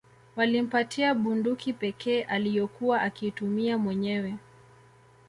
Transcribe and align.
Walimpatia 0.35 1.13
bunduki 1.15 1.73
pekee 1.73 2.23
aliyokuwa 2.23 3.01
akiitumia 3.01 3.77
mwenyewe 3.77 4.35